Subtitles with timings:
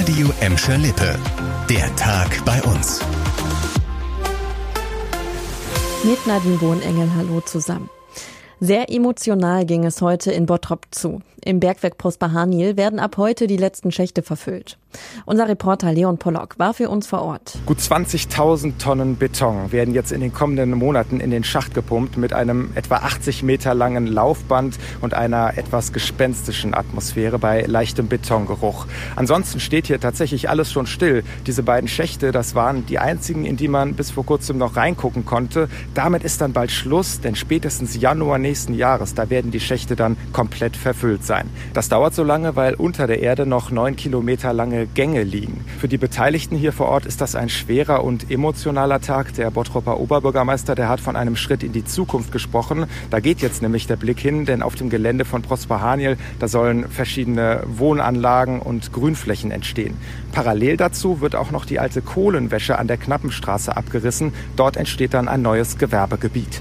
[0.00, 1.14] Radio Emscher Lippe.
[1.68, 3.00] Der Tag bei uns.
[6.04, 7.90] Mit Nadine Bohnengel, hallo zusammen.
[8.60, 11.20] Sehr emotional ging es heute in Bottrop zu.
[11.44, 14.76] Im Bergwerk Prosper Hanil werden ab heute die letzten Schächte verfüllt.
[15.24, 17.58] Unser Reporter Leon Pollock war für uns vor Ort.
[17.64, 22.32] Gut 20.000 Tonnen Beton werden jetzt in den kommenden Monaten in den Schacht gepumpt mit
[22.32, 28.86] einem etwa 80 Meter langen Laufband und einer etwas gespenstischen Atmosphäre bei leichtem Betongeruch.
[29.16, 31.22] Ansonsten steht hier tatsächlich alles schon still.
[31.46, 35.24] Diese beiden Schächte, das waren die einzigen, in die man bis vor kurzem noch reingucken
[35.24, 35.68] konnte.
[35.94, 40.16] Damit ist dann bald Schluss, denn spätestens Januar nächsten Jahres, da werden die Schächte dann
[40.32, 41.48] komplett verfüllt sein.
[41.74, 45.64] Das dauert so lange, weil unter der Erde noch neun Kilometer lange Gänge liegen.
[45.78, 49.32] Für die Beteiligten hier vor Ort ist das ein schwerer und emotionaler Tag.
[49.34, 52.86] Der Bottropper Oberbürgermeister, der hat von einem Schritt in die Zukunft gesprochen.
[53.10, 56.48] Da geht jetzt nämlich der Blick hin, denn auf dem Gelände von Prosper Haniel, da
[56.48, 59.96] sollen verschiedene Wohnanlagen und Grünflächen entstehen.
[60.32, 64.32] Parallel dazu wird auch noch die alte Kohlenwäsche an der Knappenstraße abgerissen.
[64.56, 66.60] Dort entsteht dann ein neues Gewerbegebiet.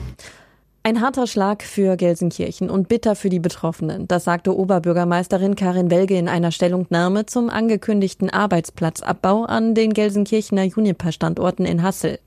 [0.81, 4.07] Ein harter Schlag für Gelsenkirchen und bitter für die Betroffenen.
[4.07, 11.65] Das sagte Oberbürgermeisterin Karin Welge in einer Stellungnahme zum angekündigten Arbeitsplatzabbau an den Gelsenkirchener Juniper-Standorten
[11.65, 12.19] in Hassel.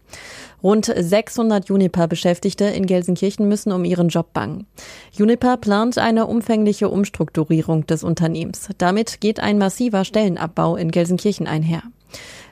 [0.63, 4.67] Rund 600 Juniper-Beschäftigte in Gelsenkirchen müssen um ihren Job bangen.
[5.13, 8.69] Juniper plant eine umfängliche Umstrukturierung des Unternehmens.
[8.77, 11.83] Damit geht ein massiver Stellenabbau in Gelsenkirchen einher.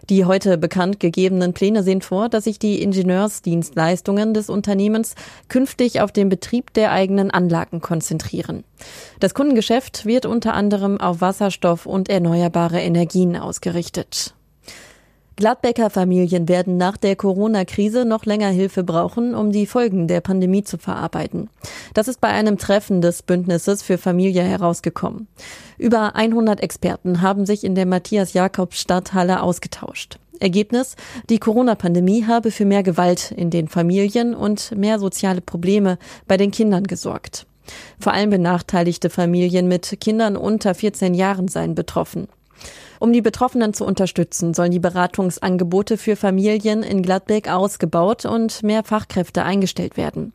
[0.08, 5.14] Die heute bekannt gegebenen Pläne sehen vor, dass sich die Ingenieursdienstleistungen des Unternehmens
[5.48, 8.64] künftig auf den Betrieb der eigenen Anlagen konzentrieren.
[9.20, 14.34] Das Kundengeschäft wird unter anderem auf Wasserstoff und erneuerbare Energien ausgerichtet.
[15.40, 20.64] Gladbecker Familien werden nach der Corona-Krise noch länger Hilfe brauchen, um die Folgen der Pandemie
[20.64, 21.48] zu verarbeiten.
[21.94, 25.28] Das ist bei einem Treffen des Bündnisses für Familie herausgekommen.
[25.78, 30.18] Über 100 Experten haben sich in der Matthias-Jakobs-Stadthalle ausgetauscht.
[30.40, 30.94] Ergebnis,
[31.30, 35.96] die Corona-Pandemie habe für mehr Gewalt in den Familien und mehr soziale Probleme
[36.28, 37.46] bei den Kindern gesorgt.
[37.98, 42.28] Vor allem benachteiligte Familien mit Kindern unter 14 Jahren seien betroffen.
[42.98, 48.84] Um die Betroffenen zu unterstützen, sollen die Beratungsangebote für Familien in Gladbeck ausgebaut und mehr
[48.84, 50.32] Fachkräfte eingestellt werden.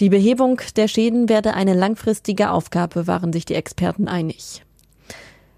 [0.00, 4.62] Die Behebung der Schäden werde eine langfristige Aufgabe, waren sich die Experten einig.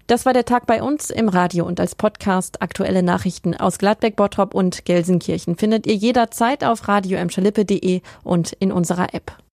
[0.07, 2.61] Das war der Tag bei uns im Radio und als Podcast.
[2.61, 7.19] Aktuelle Nachrichten aus Gladbeck, Bottrop und Gelsenkirchen findet ihr jederzeit auf radio
[8.23, 9.37] und in unserer App.